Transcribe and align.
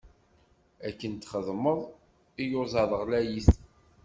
Akken 0.87 1.13
txedmeḍ, 1.15 1.79
iyuzaḍ 2.41 2.91
ɣlayit. 3.01 3.49